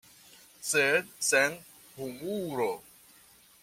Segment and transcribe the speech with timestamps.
[0.69, 1.59] Sed sen
[1.99, 2.71] humuro.